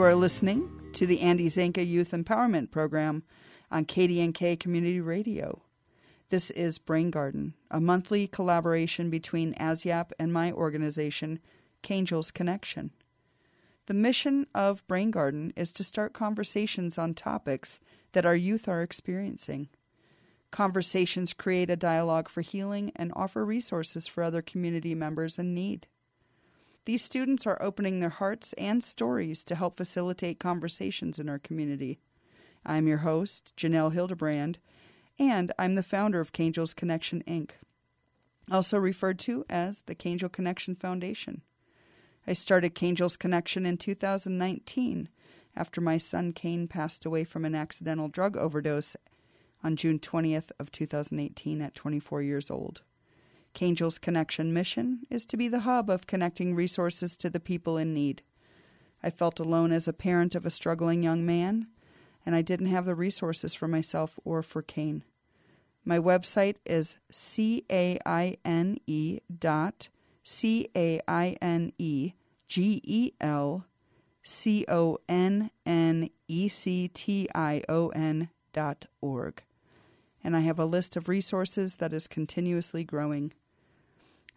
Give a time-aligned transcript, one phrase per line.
[0.00, 3.22] You are listening to the Andy Zanca Youth Empowerment Program
[3.70, 5.60] on KDNK Community Radio.
[6.30, 11.38] This is Brain Garden, a monthly collaboration between ASYAP and my organization,
[11.82, 12.92] Cangels Connection.
[13.88, 18.80] The mission of Brain Garden is to start conversations on topics that our youth are
[18.80, 19.68] experiencing.
[20.50, 25.86] Conversations create a dialogue for healing and offer resources for other community members in need.
[26.86, 31.98] These students are opening their hearts and stories to help facilitate conversations in our community.
[32.64, 34.56] I'm your host, Jenell Hilderbrand,
[35.18, 37.50] and I'm the founder of Cangels Connection Inc.,
[38.50, 41.42] also referred to as the Cangel Connection Foundation.
[42.26, 45.08] I started Cangels Connection in 2019
[45.54, 48.96] after my son Caine passed away from an accidental drug overdose
[49.62, 52.82] on June 20th of 2018 at 24 years old.
[53.54, 57.92] Cangel's Connection mission is to be the hub of connecting resources to the people in
[57.92, 58.22] need.
[59.02, 61.66] I felt alone as a parent of a struggling young man,
[62.24, 65.04] and I didn't have the resources for myself or for Caine.
[65.84, 69.88] My website is c a i n e dot
[70.22, 72.12] c a i n e
[72.46, 73.64] g e l
[74.22, 79.42] c o n n e c t i o n dot org
[80.22, 83.32] and I have a list of resources that is continuously growing.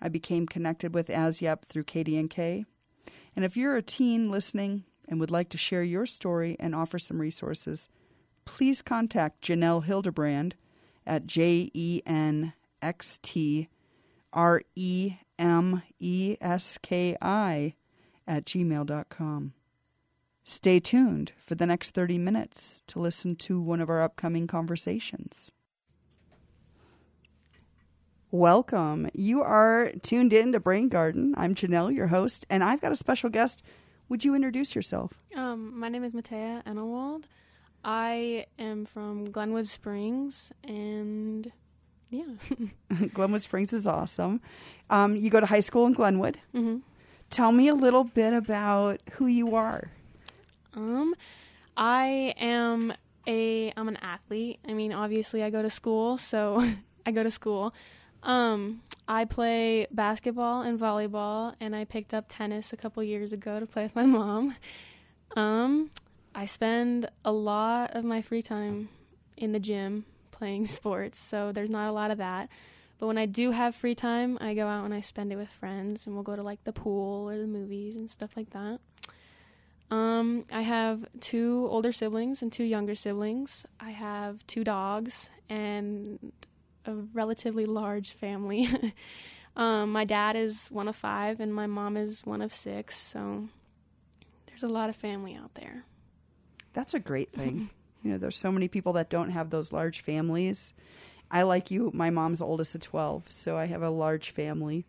[0.04, 2.66] I became connected with ASYAP through KDNK.
[3.38, 7.00] And if you're a teen listening and would like to share your story and offer
[7.00, 7.88] some resources,
[8.44, 10.54] please contact Jenell Hilderbrand
[11.08, 13.70] at J E N X T
[14.34, 17.76] R E M E S K I
[18.28, 19.54] at gmail.com.
[20.44, 25.54] Stay tuned for the next 30 minutes to listen to one of our upcoming conversations.
[28.38, 29.12] Welcome.
[29.14, 31.36] You are tuned in to Brain Garden.
[31.38, 33.62] I'm Jenell, your host, and I've got a special guest.
[34.10, 35.12] Would you introduce yourself?
[35.36, 37.26] Um, my name is Mattea Enelwald.
[37.86, 41.52] I am from Glenwood Springs, and
[42.10, 42.24] yeah.
[43.14, 44.42] Glenwood Springs is awesome.
[44.90, 46.40] Um, you go to high school in Glenwood.
[46.54, 46.78] hmm
[47.30, 49.92] Tell me a little bit about who you are.
[50.74, 51.14] Um,
[51.78, 52.94] I am
[53.28, 54.60] a I'm an athlete.
[54.68, 56.68] I mean, obviously, I go to school, so
[57.06, 57.76] I go to school.
[58.24, 63.60] Um, I play basketball and volleyball, and I picked up tennis a couple years ago
[63.60, 64.56] to play with my mom.
[65.36, 65.92] Um,
[66.34, 68.90] I spend a lot of my free time
[69.36, 72.50] in the gym playing sports, so there's not a lot of that.
[72.98, 75.50] But when I do have free time, I go out and I spend it with
[75.50, 78.80] friends, and we'll go to like the pool or the movies and stuff like that.
[79.92, 83.66] Um, I have two older siblings and two younger siblings.
[83.80, 86.32] I have two dogs and
[86.86, 88.68] a relatively large family.
[89.56, 92.98] um, my dad is one of five, and my mom is one of six.
[92.98, 93.48] So
[94.48, 95.86] there's a lot of family out there.
[96.74, 97.70] That's a great thing.
[98.04, 100.74] you know, there's so many people that don't have those large families.
[101.32, 104.86] I like you, my mom's oldest of 12, so I have a large family.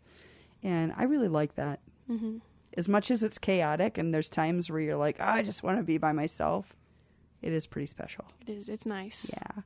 [0.62, 1.81] And I really like that.
[2.06, 2.38] hmm
[2.76, 5.78] As much as it's chaotic and there's times where you're like, oh, I just want
[5.78, 6.75] to be by myself,
[7.41, 8.25] it is pretty special.
[8.47, 8.69] It is.
[8.69, 9.31] It's nice.
[9.32, 9.62] Yeah.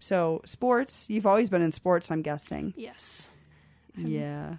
[0.00, 2.72] So, sports, you've always been in sports, I'm guessing.
[2.76, 3.28] Yes.
[3.96, 4.56] Yeah.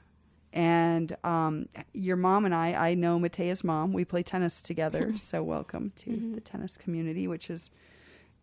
[0.51, 3.93] And um, your mom and I, I know Mattea's mom.
[3.93, 5.13] We play tennis together.
[5.17, 6.35] so, welcome to Mhm.
[6.35, 7.69] the tennis community, which is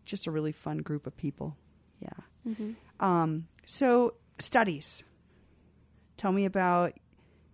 [0.05, 1.57] just a really fun group of people.
[2.01, 2.11] Yeah.
[2.55, 5.03] hmm Um, so, studies.
[6.17, 6.95] Tell me about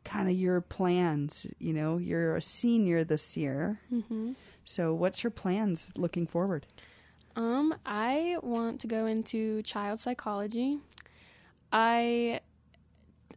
[0.05, 1.47] kind of your plans.
[1.59, 3.81] You know, you're a senior this year.
[3.89, 4.33] hmm
[4.65, 6.67] So, what's your plans looking forward?
[7.35, 10.79] Um, I want to go into child psychology.
[11.73, 12.41] I,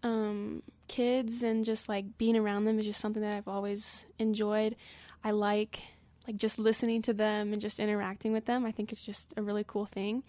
[0.03, 4.75] um, kids and just like being around them is just something that I've always enjoyed.
[5.23, 5.79] I like
[6.27, 8.65] like just listening to them and just interacting with them.
[8.65, 10.23] I think it's just a really cool thing.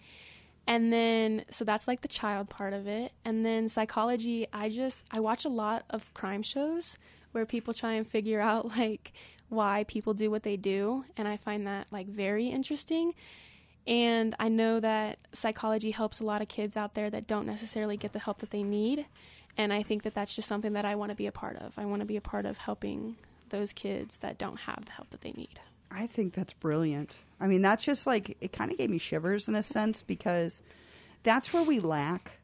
[0.67, 3.13] And then so that's like the child part of it.
[3.25, 6.97] And then psychology, I just I watch a lot of crime shows
[7.31, 9.13] where people try and figure out like
[9.49, 13.13] why people do what they do, and I find that like very interesting.
[13.87, 17.95] And I know that psychology helps a lot of kids out there that don't necessarily
[17.95, 19.05] get the help that they need.
[19.57, 21.73] And I think that that's just something that I want to be a part of.
[21.79, 23.15] I want to be a part of helping
[23.49, 25.59] those kids that don't have the help that they need.
[25.89, 27.15] I think that's brilliant.
[27.39, 30.61] I mean, that's just like, it kind of gave me shivers in a sense because
[31.23, 32.39] that's where we lack,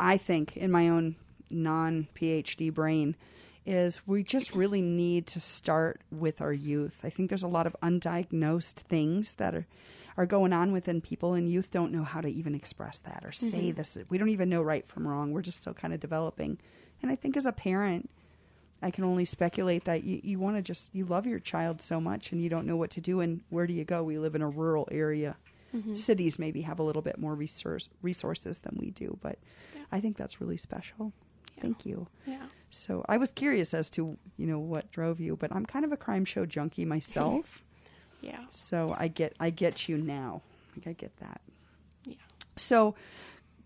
[0.00, 1.14] I think, in my own
[1.48, 3.14] non PhD brain,
[3.64, 6.98] is we just really need to start with our youth.
[7.04, 9.66] I think there's a lot of undiagnosed things that are.
[10.18, 13.32] Are going on within people, and youth don't know how to even express that or
[13.32, 13.76] say Mhm.
[13.76, 13.98] this.
[14.08, 15.32] We don't even know right from wrong.
[15.32, 16.58] We're just still kind of developing.
[17.02, 18.08] And I think as a parent,
[18.80, 22.00] I can only speculate that you, you want to just you love your child so
[22.00, 24.02] much and you don't know what to do and where do you go?
[24.02, 25.36] We live in a rural area.
[25.74, 25.94] Mm-hmm.
[25.94, 29.38] Cities maybe have a little bit more resource, resources than we do, but
[29.74, 29.82] Yeah.
[29.92, 31.12] I think that's really special.
[31.56, 31.62] Yeah.
[31.62, 32.06] Thank you.
[32.26, 32.46] Yeah.
[32.70, 35.92] So I was curious as to you know what drove you, but I'm kind of
[35.92, 37.62] a crime show junkie myself.
[38.20, 38.40] Yeah.
[38.50, 40.42] so I get I get you now.
[40.76, 41.40] Like I get that.
[42.04, 42.14] Yeah.
[42.56, 42.94] So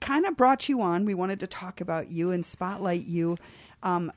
[0.00, 1.04] kind of brought you on.
[1.04, 3.36] We wanted to talk about you and spotlight you,
[3.82, 4.12] um,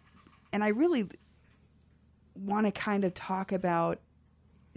[0.51, 1.07] and I really
[2.35, 3.99] want to kind of talk about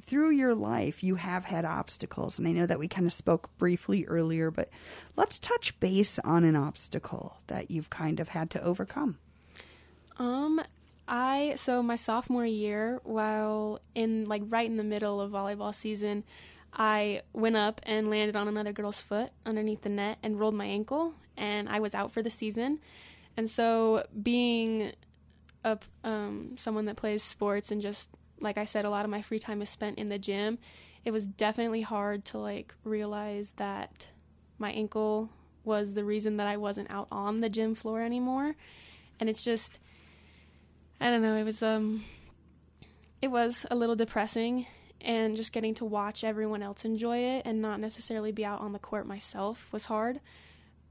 [0.03, 3.49] through your life you have had obstacles and i know that we kind of spoke
[3.57, 4.69] briefly earlier but
[5.17, 9.19] let's touch base on an obstacle that you've kind of had to overcome
[10.19, 10.61] Um,
[11.09, 16.25] I so my sophomore year, while in like right in the middle of volleyball season,
[16.73, 20.67] I went up and landed on another girl's foot underneath the net and rolled my
[20.67, 22.81] ankle, and I was out for the season.
[23.37, 24.93] And so, being
[25.65, 28.11] a um, someone that plays sports and just
[28.41, 30.59] like I said, a lot of my free time is spent in the gym.
[31.05, 34.09] It was definitely hard to like realize that
[34.59, 35.31] my ankle
[35.65, 38.55] was the reason that I wasn't out on the gym floor anymore.
[39.19, 39.79] And it's just
[41.01, 42.05] I don't know, it was um
[43.23, 44.67] it was a little depressing
[45.01, 48.73] and just getting to watch everyone else enjoy it and not necessarily be out on
[48.73, 50.21] the court myself was hard.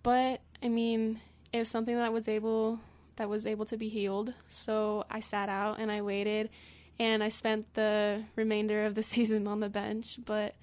[0.03, 1.19] But I mean,
[1.51, 2.79] it was something that was able
[3.17, 4.33] that was able to be healed.
[4.49, 6.49] So I sat out and I waited
[6.99, 10.55] and I spent the remainder of the season on the bench, but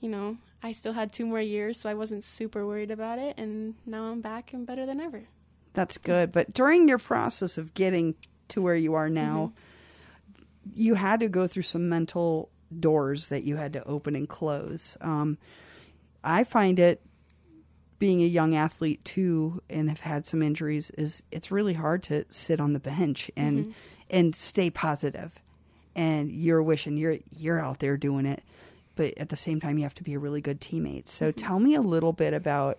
[0.00, 3.38] you know, I still had two more years, so I wasn't super worried about it
[3.38, 5.24] and now I'm back and better than ever.
[5.74, 6.32] That's good.
[6.32, 8.14] But during your process of getting
[8.48, 10.80] to where you are now, mm-hmm.
[10.80, 14.96] you had to go through some mental doors that you had to open and close.
[15.00, 15.38] Um,
[16.22, 17.00] I find it
[17.98, 20.90] being a young athlete too, and have had some injuries.
[20.90, 23.70] Is it's really hard to sit on the bench and mm-hmm.
[24.10, 25.38] and stay positive.
[25.96, 28.42] And you're wishing you're you're out there doing it,
[28.94, 31.08] but at the same time, you have to be a really good teammate.
[31.08, 31.46] So mm-hmm.
[31.46, 32.78] tell me a little bit about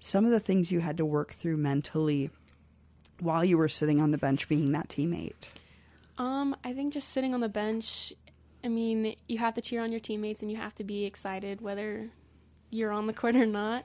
[0.00, 2.30] some of the things you had to work through mentally
[3.20, 5.34] while you were sitting on the bench being that teammate.
[6.18, 8.12] Um, I think just sitting on the bench,
[8.64, 11.60] I mean, you have to cheer on your teammates and you have to be excited
[11.60, 12.08] whether
[12.70, 13.84] you're on the court or not.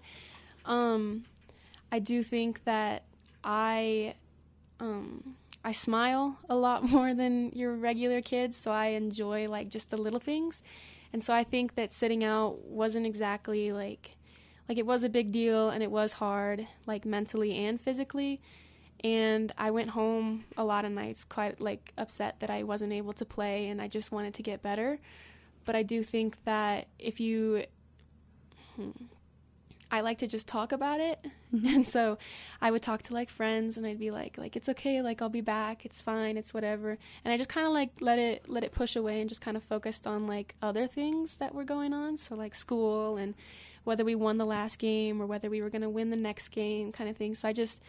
[0.65, 1.23] Um,
[1.91, 3.03] I do think that
[3.43, 4.15] I
[4.79, 9.91] um, I smile a lot more than your regular kids, so I enjoy like just
[9.91, 10.63] the little things.
[11.13, 14.15] And so I think that sitting out wasn't exactly like
[14.69, 18.39] like it was a big deal and it was hard like mentally and physically
[19.03, 23.13] and I went home a lot of nights quite like upset that I wasn't able
[23.13, 24.99] to play and I just wanted to get better.
[25.65, 27.65] But I do think that if you
[28.75, 28.91] hmm,
[29.89, 31.25] I like to just talk about it.
[31.65, 32.17] And so
[32.61, 35.27] I would talk to like friends and I'd be like like it's okay, like I'll
[35.27, 35.85] be back.
[35.85, 36.37] It's fine.
[36.37, 36.97] It's whatever.
[37.25, 39.57] And I just kind of like let it let it push away and just kind
[39.57, 43.35] of focused on like other things that were going on, so like school and
[43.83, 46.49] whether we won the last game or whether we were going to win the next
[46.49, 47.35] game kind of thing.
[47.35, 47.81] So I just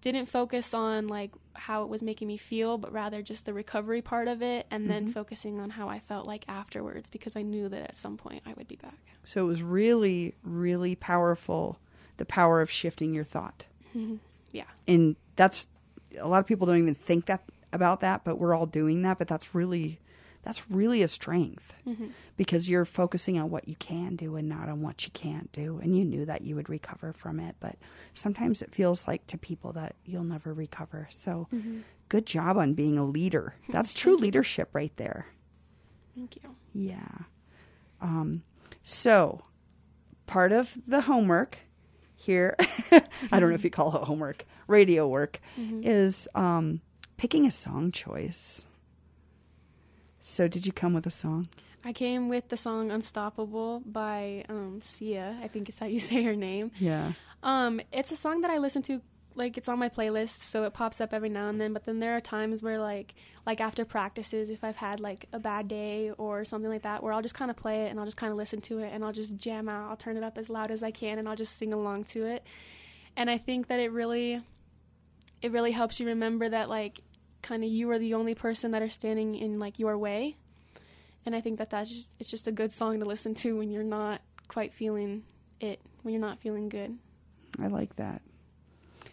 [0.00, 4.00] didn't focus on like how it was making me feel, but rather just the recovery
[4.00, 5.12] part of it and then mm-hmm.
[5.12, 8.52] focusing on how I felt like afterwards because I knew that at some point I
[8.54, 8.98] would be back.
[9.24, 11.78] So it was really, really powerful
[12.16, 13.66] the power of shifting your thought.
[13.96, 14.16] Mm-hmm.
[14.52, 14.64] Yeah.
[14.86, 15.66] And that's
[16.18, 17.42] a lot of people don't even think that
[17.72, 19.18] about that, but we're all doing that.
[19.18, 19.98] But that's really
[20.42, 21.74] that's really a strength
[22.36, 25.78] because you're focusing on what you can do and not on what you can't do.
[25.82, 27.76] And you knew that you would recover from it, but
[28.14, 31.08] sometimes it feels like to people that you'll never recover.
[31.10, 31.48] So
[32.08, 33.54] good job on being a leader.
[33.68, 35.26] That's true leadership right there.
[36.14, 36.54] Thank you.
[36.72, 37.08] Yeah.
[38.00, 38.42] Um,
[38.82, 39.42] so,
[40.26, 41.58] part of the homework
[42.14, 42.56] here,
[43.30, 45.40] I don't know if you call it homework, radio work,
[45.82, 46.80] is um,
[47.16, 48.64] picking a song choice.
[50.28, 51.48] So, did you come with a song?
[51.84, 55.36] I came with the song Unstoppable by um, Sia.
[55.42, 56.70] I think is how you say her name.
[56.78, 57.14] Yeah.
[57.42, 59.00] Um, it's a song that I listen to
[59.34, 61.72] like it's on my playlist, so it pops up every now and then.
[61.72, 63.14] But then there are times where like
[63.46, 67.12] like after practices, if I've had like a bad day or something like that, where
[67.12, 69.02] I'll just kind of play it and I'll just kind of listen to it and
[69.02, 69.88] I'll just jam out.
[69.88, 72.26] I'll turn it up as loud as I can and I'll just sing along to
[72.26, 72.44] it.
[73.16, 74.42] And I think that it really
[75.40, 77.00] it really helps you remember that like
[77.48, 80.36] kind of you are the only person that are standing in like your way.
[81.24, 83.70] And I think that that's just, it's just a good song to listen to when
[83.70, 85.22] you're not quite feeling
[85.60, 86.96] it, when you're not feeling good.
[87.60, 88.20] I like that.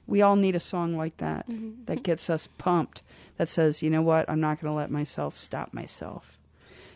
[0.07, 1.85] We all need a song like that Mm-hmm.
[1.85, 3.01] that gets us pumped,
[3.37, 6.37] that says, you know what, I'm not going to let myself stop myself.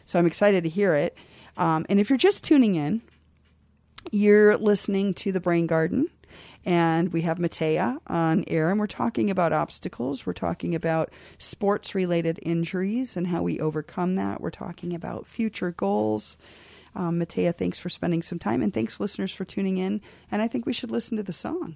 [0.05, 1.15] So I'm excited to hear it.
[1.57, 3.01] Um, and if you're just tuning in,
[4.11, 6.07] you're listening to The Brain Garden,
[6.69, 10.27] And we have Mattea on air, and we're talking about obstacles.
[10.27, 14.39] We're talking about sports related injuries and how we overcome that.
[14.39, 16.37] We're talking about future goals.
[16.93, 19.99] Um, Mattea, thanks for spending some time, and thanks, listeners, for tuning in.
[20.31, 21.75] And I think we should listen to the song.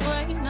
[0.00, 0.49] Afraid now.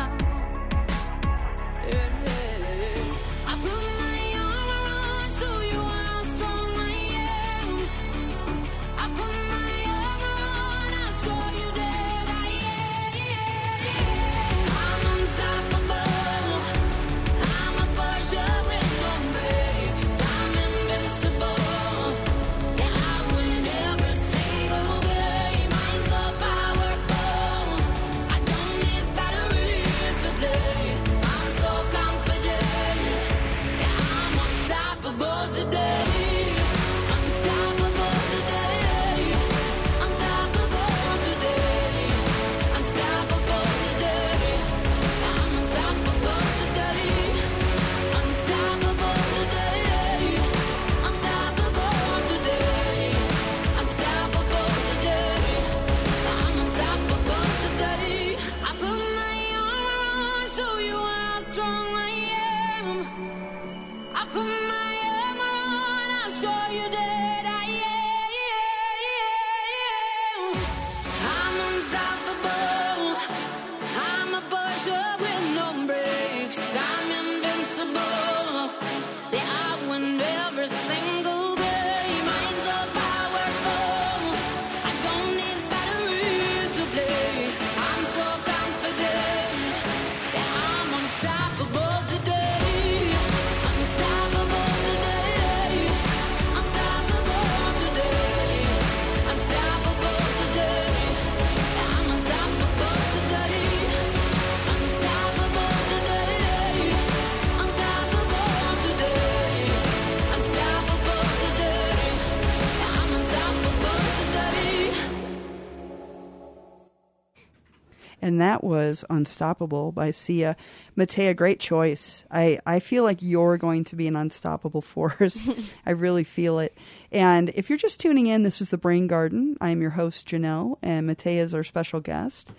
[118.40, 120.56] And that was Unstoppable by Sia.
[120.96, 122.24] Mattea, great choice.
[122.30, 125.50] I, I feel like you're going to be an unstoppable force.
[125.86, 126.74] I really feel it.
[127.12, 129.58] And if you're just tuning in, this is the Brain Garden.
[129.60, 132.50] I'm your host, Jenell, and Mattea is our special guest.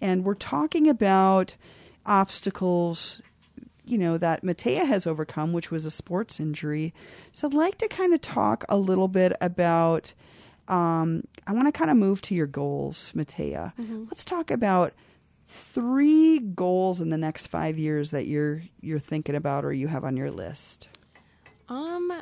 [0.00, 1.54] And we're talking about
[2.04, 3.22] obstacles
[3.84, 6.92] you know that Mattea has overcome, which was a sports injury.
[7.30, 10.14] So I'd like to kind of talk a little bit about.
[10.66, 13.72] Um, I want to kind of move to your goals, Matea.
[14.10, 14.92] Let's talk about
[15.48, 20.04] three goals in the next five years that you're you're thinking about or you have
[20.04, 20.88] on your list.
[21.68, 22.12] Um,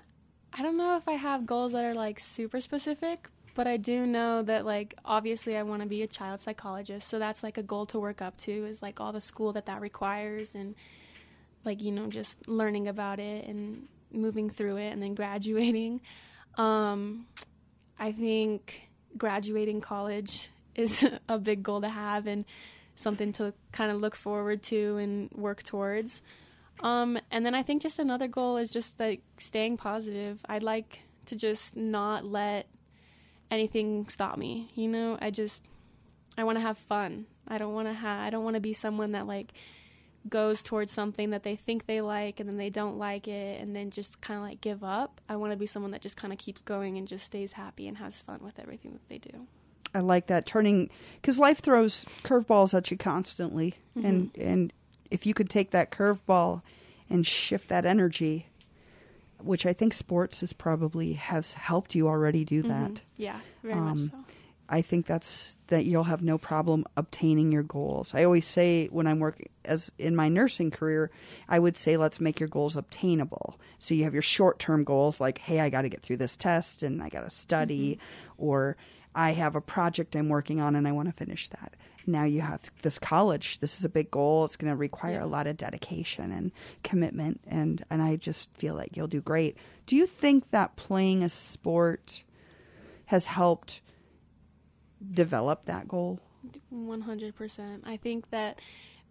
[0.52, 4.06] I don't know if I have goals that are like super specific, but I do
[4.06, 7.62] know that like obviously I want to be a child psychologist, so that's like a
[7.62, 10.74] goal to work up to is like all the school that that requires and
[11.64, 16.00] like you know just learning about it and moving through it and then graduating.
[16.56, 17.26] Um,
[17.98, 22.44] I think graduating college is a big goal to have and
[22.96, 26.22] something to kind of look forward to and work towards.
[26.80, 30.44] Um, and then I think just another goal is just like staying positive.
[30.48, 32.66] I'd like to just not let
[33.50, 34.70] anything stop me.
[34.74, 35.64] You know, I just
[36.36, 37.26] I want to have fun.
[37.48, 39.52] I don't want to have I don't want to be someone that like
[40.28, 43.76] goes towards something that they think they like and then they don't like it and
[43.76, 45.20] then just kind of like give up.
[45.28, 47.86] I want to be someone that just kind of keeps going and just stays happy
[47.86, 49.46] and has fun with everything that they do.
[49.94, 50.90] I like that turning
[51.20, 54.06] because life throws curveballs at you constantly, mm-hmm.
[54.06, 54.72] and and
[55.10, 56.62] if you could take that curveball
[57.08, 58.46] and shift that energy,
[59.42, 62.68] which I think sports has probably has helped you already do mm-hmm.
[62.68, 62.90] that.
[62.90, 63.22] Mm-hmm.
[63.22, 64.24] Yeah, very um, much so.
[64.68, 68.12] I think that's that you'll have no problem obtaining your goals.
[68.14, 71.10] I always say when I'm working as in my nursing career,
[71.48, 73.58] I would say let's make your goals obtainable.
[73.78, 76.82] So you have your short-term goals like hey, I got to get through this test
[76.82, 78.44] and I got to study mm-hmm.
[78.44, 78.76] or
[79.16, 81.74] I have a project I'm working on and I want to finish that.
[82.06, 83.58] Now you have this college.
[83.60, 84.44] This is a big goal.
[84.44, 85.24] It's going to require yeah.
[85.24, 86.52] a lot of dedication and
[86.84, 89.56] commitment and and I just feel like you'll do great.
[89.86, 92.22] Do you think that playing a sport
[93.06, 93.80] has helped
[95.10, 96.20] develop that goal?
[96.72, 97.80] 100%.
[97.84, 98.60] I think that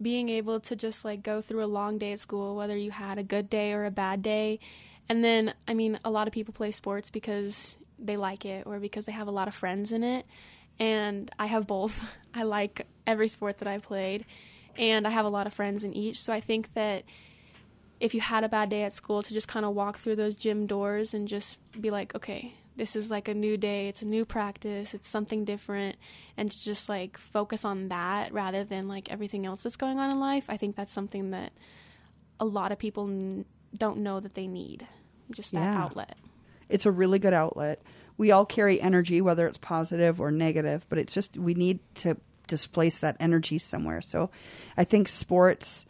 [0.00, 3.18] being able to just like go through a long day at school, whether you had
[3.18, 4.60] a good day or a bad day,
[5.08, 8.78] and then, I mean, a lot of people play sports because they like it or
[8.78, 10.26] because they have a lot of friends in it.
[10.78, 12.04] And I have both.
[12.34, 14.26] I like every sport that I played,
[14.76, 16.20] and I have a lot of friends in each.
[16.20, 17.04] So I think that
[17.98, 20.36] if you had a bad day at school, to just kind of walk through those
[20.36, 24.06] gym doors and just be like, okay, this is like a new day, it's a
[24.06, 25.96] new practice, it's something different,
[26.36, 30.10] and to just like focus on that rather than like everything else that's going on
[30.10, 31.52] in life, I think that's something that
[32.38, 34.86] a lot of people n- don't know that they need.
[35.30, 35.82] Just that yeah.
[35.82, 36.16] outlet.
[36.68, 37.82] It's a really good outlet.
[38.18, 42.16] We all carry energy, whether it's positive or negative, but it's just we need to
[42.46, 44.00] displace that energy somewhere.
[44.00, 44.30] So
[44.76, 45.84] I think sports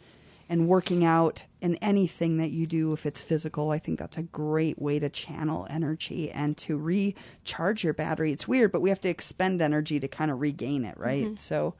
[0.49, 4.23] and working out and anything that you do if it's physical i think that's a
[4.23, 9.01] great way to channel energy and to recharge your battery it's weird but we have
[9.01, 11.35] to expend energy to kind of regain it right mm-hmm.
[11.35, 11.73] so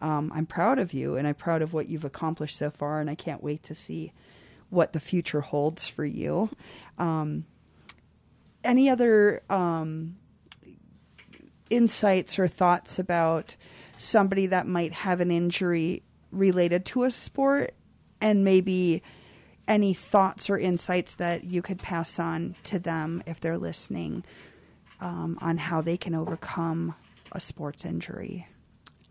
[0.00, 3.08] um, i'm proud of you and i'm proud of what you've accomplished so far and
[3.08, 4.12] i can't wait to see
[4.70, 6.48] what the future holds for you
[6.98, 7.44] um,
[8.64, 10.16] any other um,
[11.68, 13.56] insights or thoughts about
[13.96, 17.74] somebody that might have an injury related to a sport
[18.20, 19.02] and maybe
[19.68, 24.24] any thoughts or insights that you could pass on to them if they're listening
[25.00, 26.94] um, on how they can overcome
[27.32, 28.46] a sports injury?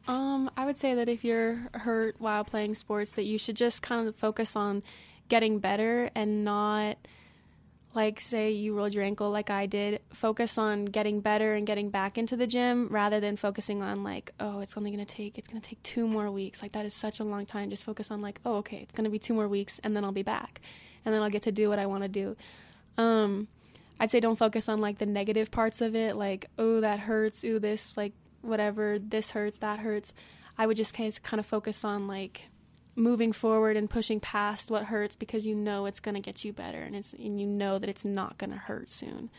[0.07, 3.81] Um, I would say that if you're hurt while playing sports, that you should just
[3.81, 4.83] kind of focus on
[5.29, 6.97] getting better and not
[7.95, 11.89] like say you rolled your ankle like I did, focus on getting better and getting
[11.89, 15.37] back into the gym rather than focusing on like, oh, it's only going to take
[15.37, 16.61] it's going to take 2 more weeks.
[16.61, 17.69] Like that is such a long time.
[17.69, 20.05] Just focus on like, oh, okay, it's going to be 2 more weeks and then
[20.05, 20.61] I'll be back.
[21.03, 22.35] And then I'll get to do what I want to do.
[22.97, 23.47] Um
[23.99, 27.43] I'd say don't focus on like the negative parts of it, like, oh, that hurts,
[27.43, 30.13] ooh, this like whatever, this hurts, that hurts.
[30.57, 32.43] I would just kind of focus on like
[32.99, 36.53] moving forward and pushing past what hurts because you know it's going to get you
[36.53, 39.29] better and it's and you know that it's not going to hurt soon.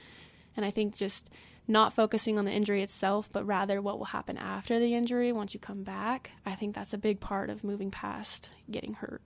[0.57, 1.31] And I think just
[1.69, 5.55] not focusing on the injury itself, but rather what will happen after the injury once
[5.55, 9.23] you come back, I think that's a big part of moving past getting hurt.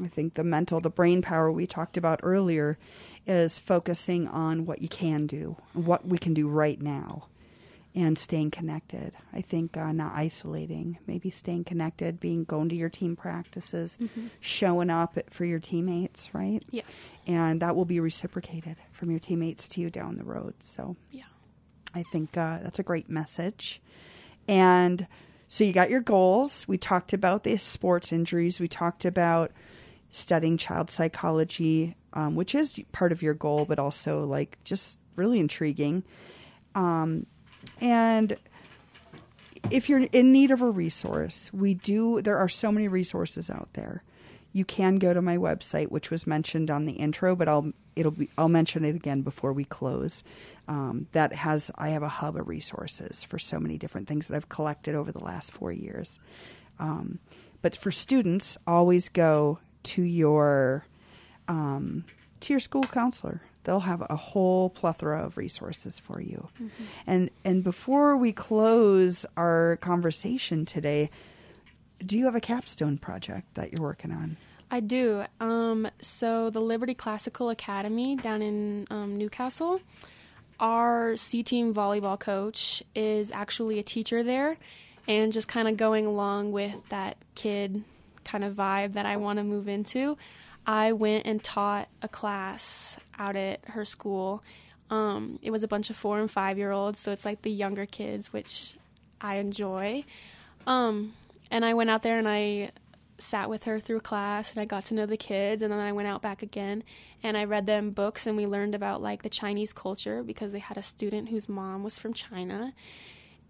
[0.00, 2.78] I think the mental, the brain power we talked about earlier
[3.26, 7.26] is focusing on what you can do, what we can do right now
[7.94, 9.12] and staying connected.
[9.32, 14.26] I think uh, not isolating, maybe staying connected, being going to your team practices, mm-hmm.
[14.40, 16.62] showing up for your teammates, right?
[16.70, 17.10] Yes.
[17.26, 20.54] And that will be reciprocated from your teammates to you down the road.
[20.60, 21.24] So, yeah,
[21.94, 23.80] I think uh, that's a great message.
[24.46, 25.06] And
[25.48, 26.68] so you got your goals.
[26.68, 28.60] We talked about the sports injuries.
[28.60, 29.50] We talked about
[30.10, 35.40] studying child psychology, um, which is part of your goal, but also like just really
[35.40, 36.04] intriguing.
[36.74, 37.26] Um,
[37.80, 38.36] and
[39.70, 43.68] if you're in need of a resource, we do, there are so many resources out
[43.74, 44.02] there.
[44.52, 48.12] You can go to my website, which was mentioned on the intro, but I'll it'll
[48.12, 50.22] be I'll mention it again before we close.
[50.68, 54.36] Um, that has I have a hub of resources for so many different things that
[54.36, 56.18] I've collected over the last four years.
[56.78, 57.18] Um,
[57.60, 60.86] but for students, always go to your
[61.46, 62.04] um,
[62.40, 66.48] to your school counselor they'll have a whole plethora of resources for you.
[66.54, 66.84] Mm-hmm.
[67.06, 71.10] And and before we close our conversation today,
[72.04, 74.38] do you have a capstone project that you're working on?
[74.70, 75.24] I do.
[75.38, 79.82] Um, so the Liberty Classical Academy down in um, New Castle,
[80.58, 84.56] our C team volleyball coach is actually a teacher there,
[85.06, 87.84] and just kind of going along with that kid
[88.24, 90.16] kind of vibe that I want to move into.
[90.66, 94.42] I went and taught a class out at her school.
[94.90, 97.50] Um, it was a bunch of four and five year olds, so it's like the
[97.50, 98.74] younger kids, which
[99.20, 100.04] I enjoy.
[100.66, 101.14] Um,
[101.50, 102.70] and I went out there and I
[103.18, 105.92] sat with her through class and I got to know the kids and then I
[105.92, 106.84] went out back again
[107.22, 110.60] and I read them books and we learned about like the Chinese culture because they
[110.60, 112.72] had a student whose mom was from China.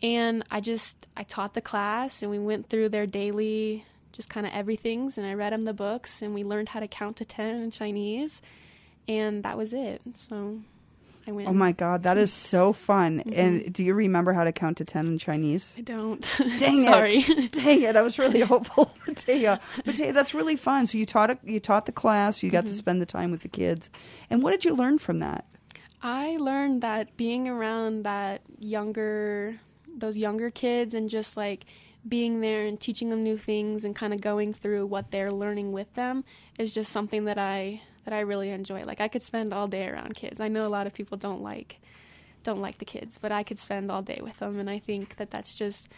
[0.03, 4.47] And I just I taught the class and we went through their daily just kind
[4.47, 7.25] of everything's and I read them the books and we learned how to count to
[7.25, 8.41] 10 in Chinese
[9.09, 10.01] and that was it.
[10.15, 10.61] So
[11.27, 13.19] I went Oh my god, that is so fun.
[13.29, 13.41] Mm-hmm.
[13.41, 15.75] And do you remember how to count to 10 in Chinese?
[15.77, 16.21] I don't.
[16.59, 17.17] Dang Sorry.
[17.27, 17.53] it.
[17.65, 17.97] Dang it.
[17.97, 18.93] I was really hopeful.
[19.07, 19.61] Mattea.
[19.85, 20.87] Mattea, that's really fun.
[20.87, 22.73] So you taught you taught the class, you got Mm-hmm.
[22.73, 23.91] to spend the time with the kids.
[24.31, 25.45] And what did you learn from that?
[26.03, 29.59] I learned that being around that younger,
[29.97, 31.65] those younger kids, and just like
[32.09, 35.73] being there and teaching them new things and kind of going through what they're learning
[35.73, 36.25] with them
[36.59, 38.85] is just something that I that I really enjoy.
[38.85, 40.41] Like I could spend all day around kids.
[40.41, 41.79] I know a lot of people don't like
[42.43, 45.17] don't like the kids, but I could spend all day with them, and I think
[45.17, 45.91] that that's just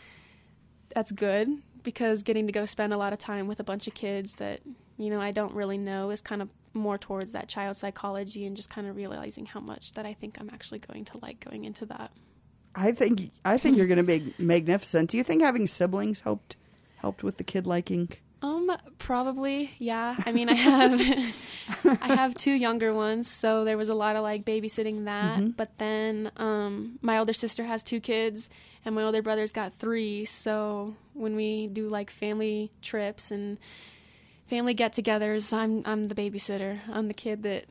[0.92, 1.48] that's good
[1.84, 4.60] because getting to go spend a lot of time with a bunch of kids that
[4.98, 8.56] you know I don't really know is kind of more towards that child psychology and
[8.56, 11.64] just kind of realizing how much that I think I'm actually going to like going
[11.64, 12.10] into that.
[12.74, 15.10] I think I think you're going to be magnificent.
[15.10, 16.56] Do you think having siblings helped
[16.96, 18.08] helped with the kid liking?
[18.42, 20.16] Um, probably, yeah.
[20.24, 21.00] I mean, I have
[21.84, 25.56] I have two younger ones, so there was a lot of like babysitting that.
[25.56, 28.48] But then, um, my older sister has two kids,
[28.84, 30.24] and my older brother's got three.
[30.24, 33.58] So when we do like family trips and
[34.46, 36.80] family get-togethers, I'm I'm the babysitter.
[36.90, 37.66] I'm the kid that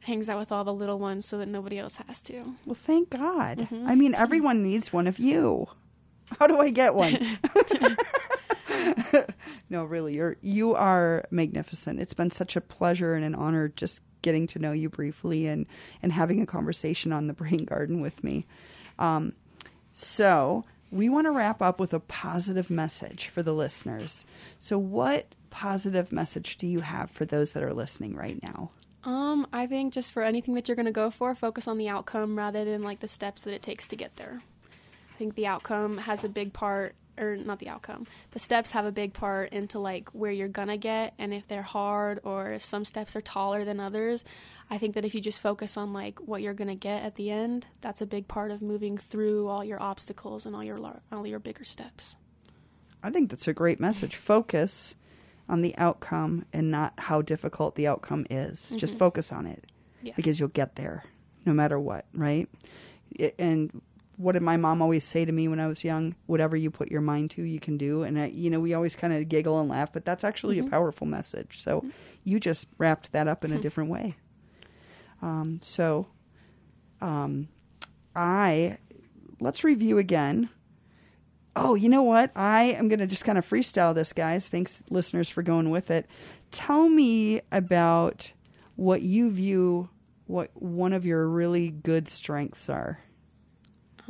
[0.00, 2.38] hangs out with all the little ones, so that nobody else has to.
[2.64, 3.66] Well, thank God.
[3.86, 5.66] I mean, everyone needs one of you.
[6.38, 7.18] How do I get one?
[9.70, 12.00] no, really, you're you are magnificent.
[12.00, 15.66] It's been such a pleasure and an honor just getting to know you briefly and
[16.02, 18.46] and having a conversation on the Brain Garden with me.
[18.98, 19.32] Um,
[19.94, 24.24] so we want to wrap up with a positive message for the listeners.
[24.58, 28.70] So, what positive message do you have for those that are listening right now?
[29.04, 31.88] Um, I think just for anything that you're going to go for, focus on the
[31.88, 34.42] outcome rather than like the steps that it takes to get there.
[35.12, 38.06] I think the outcome has a big part or not the outcome.
[38.30, 41.62] The steps have a big part into like where you're to get and if they're
[41.62, 44.24] hard or if some steps are taller than others.
[44.70, 47.30] I think that if you just focus on like what you're to get at the
[47.30, 50.78] end, that's a big part of moving through all your obstacles and all your
[51.10, 52.16] all your bigger steps.
[53.02, 54.16] I think that's a great message.
[54.16, 54.94] Focus
[55.48, 58.64] on the outcome and not how difficult the outcome is.
[58.76, 58.98] Just mm-hmm.
[58.98, 59.66] focus on it
[60.02, 60.16] Yes.
[60.16, 61.04] because you'll get there
[61.44, 62.48] no matter what, right?
[63.38, 63.82] And
[64.16, 66.14] what did my mom always say to me when I was young?
[66.26, 68.02] Whatever you put your mind to, you can do.
[68.02, 70.64] And I, you know, we always kind of giggle and laugh, but that's actually a
[70.64, 71.62] powerful message.
[71.62, 71.84] So
[72.24, 74.16] you just wrapped that up in a different way.
[75.20, 76.06] Um, so,
[77.00, 77.48] um,
[78.14, 78.78] I
[79.40, 80.50] let's review again.
[81.54, 82.30] Oh, you know what?
[82.34, 84.48] I am going to just kind of freestyle this, guys.
[84.48, 86.06] Thanks, listeners, for going with it.
[86.50, 88.30] Tell me about
[88.76, 89.90] what you view
[90.26, 93.00] what one of your really good strengths are.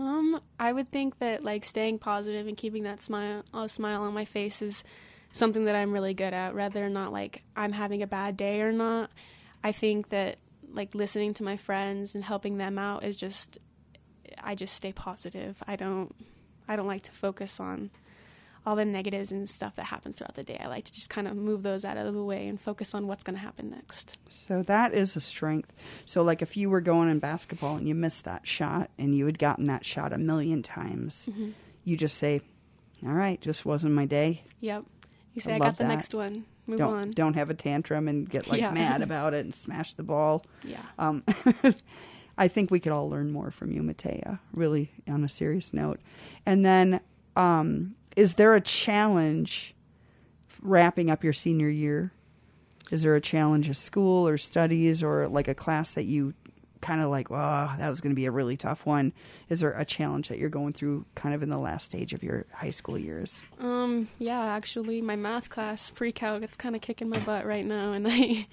[0.03, 4.13] Um, I would think that like staying positive and keeping that smile, a smile on
[4.13, 4.83] my face is
[5.31, 6.57] something that I'm really good at.
[6.57, 9.11] Rather than not like I'm having a bad day or not.
[9.63, 10.39] I think that
[10.73, 13.59] like listening to my friends and helping them out is just,
[14.43, 15.63] I just stay positive.
[15.69, 16.13] I don't,
[16.67, 17.91] I don't like to focus on
[18.65, 20.59] all the negatives and stuff that happens throughout the day.
[20.63, 23.07] I like to just kind of move those out of the way and focus on
[23.09, 24.17] what's going to happen next.
[24.29, 25.73] So that is a strength.
[26.05, 29.27] So, like if you were going in basketball and you missed that shot and you
[29.27, 31.29] had gotten that shot a million times,
[31.85, 32.41] you just say,
[33.05, 34.85] "All right, just wasn't my day." Yep.
[35.35, 35.89] You say I I, got the that.
[35.89, 36.45] next one.
[36.69, 37.11] Move don't on.
[37.11, 38.71] don't have a tantrum and get like Yeah.
[38.71, 40.45] mad about it and smash the ball.
[40.63, 40.79] Yeah.
[40.99, 41.25] Um,
[42.39, 46.01] I think we could all learn more from you, Mattea, really on a serious note.
[46.47, 47.01] And then,
[47.37, 49.75] um, is there a challenge
[50.61, 52.13] wrapping up your senior year?
[52.91, 56.35] Is there a challenge at school or studies or like a class that you
[56.83, 59.15] kind of like, wow, that was going to be a really tough one?
[59.49, 62.23] Is there a challenge that you're going through kind of in the last stage of
[62.23, 63.41] your high school years?
[63.61, 67.93] Um, yeah, actually, my math class pre-calc it's kind of kicking my butt right now,
[67.93, 68.47] and I,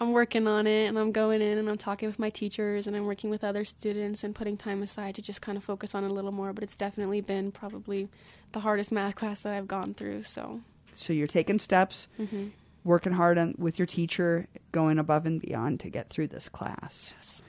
[0.00, 2.96] I'm working on it, and I'm going in and I'm talking with my teachers, and
[2.96, 6.04] I'm working with other students and putting time aside to just kind of focus on
[6.04, 6.52] it a little more.
[6.52, 8.08] But it's definitely been probably
[8.56, 10.22] the hardest math class that I've gone through.
[10.22, 10.60] So,
[10.94, 12.46] So you're taking steps, hmm
[12.84, 17.10] working hard on, with your teacher, going above and beyond to get through this class.
[17.16, 17.42] yes,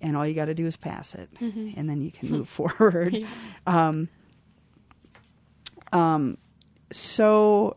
[0.00, 1.74] and all you got to do is pass it, Mhm.
[1.76, 3.14] and then you can move forward.
[3.14, 3.28] yeah.
[3.68, 4.08] Um,
[5.92, 6.38] um,
[6.92, 7.76] so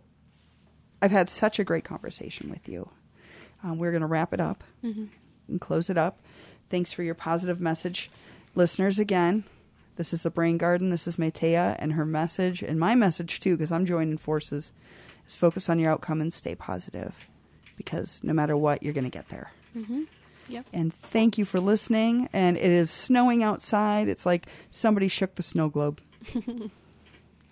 [1.01, 2.89] I've had such a great conversation with you.
[3.63, 5.05] Um, we're going to wrap it up Mm-hmm.
[5.49, 6.19] and close it up.
[6.69, 8.09] Thanks for your positive message.
[8.55, 9.43] Listeners, again,
[9.95, 10.89] this is the Brain Garden.
[10.89, 14.71] This is Mattea and her message, and my message too, because I'm joining forces,
[15.27, 17.15] is focus on your outcome and stay positive
[17.77, 19.51] because no matter what, you're going to get there.
[19.75, 20.03] Mm-hmm.
[20.49, 20.65] Yep.
[20.73, 22.29] And thank you for listening.
[22.33, 24.07] And it is snowing outside.
[24.07, 26.01] It's like somebody shook the snow globe.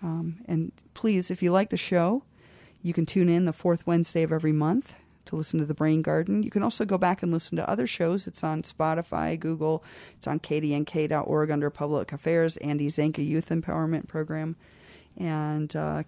[0.02, 2.22] um, and please, if you like the show,
[2.82, 4.94] you can tune in the fourth Wednesday of every month
[5.26, 6.42] to listen to the Brain Garden.
[6.42, 8.26] You can also go back and listen to other shows.
[8.26, 9.84] It's on Spotify, Google.
[10.16, 14.56] It's on kdnk.org under Public Affairs, Andy Zanca Youth Empowerment Program,
[15.16, 16.02] and uh.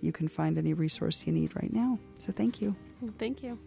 [0.00, 1.98] You can find any resource you need right now.
[2.14, 2.76] So thank you.
[3.18, 3.58] Thank you.